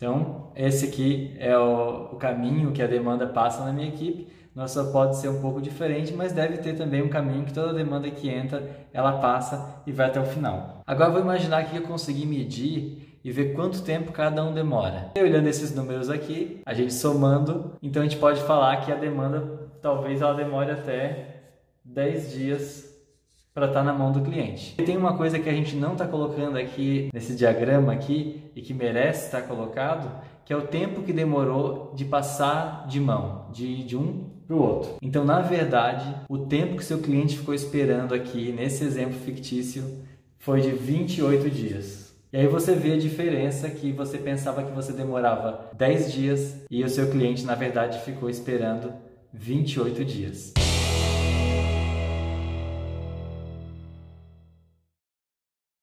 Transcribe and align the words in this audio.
Então, 0.00 0.50
esse 0.56 0.86
aqui 0.86 1.36
é 1.38 1.54
o, 1.58 2.12
o 2.12 2.16
caminho 2.16 2.72
que 2.72 2.82
a 2.82 2.86
demanda 2.86 3.26
passa 3.26 3.62
na 3.62 3.70
minha 3.70 3.88
equipe. 3.88 4.28
Nossa 4.54 4.84
pode 4.84 5.18
ser 5.18 5.28
um 5.28 5.42
pouco 5.42 5.60
diferente, 5.60 6.14
mas 6.14 6.32
deve 6.32 6.56
ter 6.56 6.74
também 6.74 7.02
um 7.02 7.10
caminho 7.10 7.44
que 7.44 7.52
toda 7.52 7.74
demanda 7.74 8.10
que 8.10 8.26
entra, 8.26 8.66
ela 8.94 9.18
passa 9.18 9.82
e 9.86 9.92
vai 9.92 10.06
até 10.06 10.18
o 10.18 10.24
final. 10.24 10.80
Agora 10.86 11.10
vou 11.10 11.20
imaginar 11.20 11.64
que 11.64 11.76
eu 11.76 11.82
consegui 11.82 12.24
medir 12.24 13.20
e 13.22 13.30
ver 13.30 13.52
quanto 13.52 13.82
tempo 13.82 14.10
cada 14.10 14.42
um 14.42 14.54
demora. 14.54 15.10
E 15.14 15.22
olhando 15.22 15.46
esses 15.46 15.74
números 15.74 16.08
aqui, 16.08 16.62
a 16.64 16.72
gente 16.72 16.94
somando, 16.94 17.74
então 17.82 18.00
a 18.02 18.06
gente 18.06 18.18
pode 18.18 18.40
falar 18.40 18.78
que 18.78 18.90
a 18.90 18.96
demanda 18.96 19.68
talvez 19.82 20.22
ela 20.22 20.32
demore 20.32 20.70
até 20.70 21.42
10 21.84 22.32
dias 22.32 22.89
para 23.60 23.68
estar 23.68 23.80
tá 23.80 23.84
na 23.84 23.92
mão 23.92 24.10
do 24.10 24.22
cliente. 24.22 24.74
E 24.78 24.82
tem 24.82 24.96
uma 24.96 25.18
coisa 25.18 25.38
que 25.38 25.48
a 25.48 25.52
gente 25.52 25.76
não 25.76 25.92
está 25.92 26.06
colocando 26.06 26.56
aqui 26.56 27.10
nesse 27.12 27.34
diagrama 27.34 27.92
aqui 27.92 28.50
e 28.56 28.62
que 28.62 28.72
merece 28.72 29.26
estar 29.26 29.42
colocado, 29.42 30.10
que 30.46 30.52
é 30.52 30.56
o 30.56 30.62
tempo 30.62 31.02
que 31.02 31.12
demorou 31.12 31.92
de 31.94 32.06
passar 32.06 32.86
de 32.88 32.98
mão, 32.98 33.44
de, 33.52 33.84
de 33.84 33.98
um 33.98 34.30
para 34.46 34.56
o 34.56 34.62
outro. 34.62 34.92
Então, 35.02 35.26
na 35.26 35.40
verdade, 35.42 36.16
o 36.26 36.38
tempo 36.38 36.76
que 36.76 36.84
seu 36.84 37.00
cliente 37.00 37.36
ficou 37.36 37.52
esperando 37.52 38.14
aqui 38.14 38.50
nesse 38.50 38.82
exemplo 38.82 39.20
fictício 39.20 39.84
foi 40.38 40.62
de 40.62 40.70
28 40.70 41.50
dias. 41.50 42.16
E 42.32 42.38
aí 42.38 42.46
você 42.46 42.74
vê 42.74 42.94
a 42.94 42.98
diferença 42.98 43.68
que 43.68 43.92
você 43.92 44.16
pensava 44.16 44.62
que 44.62 44.72
você 44.72 44.92
demorava 44.92 45.70
10 45.76 46.12
dias 46.12 46.56
e 46.70 46.82
o 46.82 46.88
seu 46.88 47.10
cliente, 47.10 47.44
na 47.44 47.54
verdade, 47.54 48.00
ficou 48.00 48.30
esperando 48.30 48.90
28 49.34 50.04
dias. 50.04 50.54